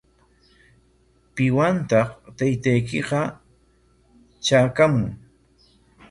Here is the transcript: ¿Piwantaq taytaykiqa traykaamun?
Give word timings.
¿Piwantaq 1.33 2.09
taytaykiqa 2.37 3.21
traykaamun? 4.45 5.05